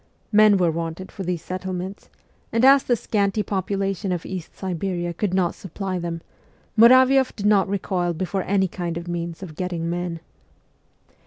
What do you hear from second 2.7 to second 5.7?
the scanty popula tion of East Siberia could not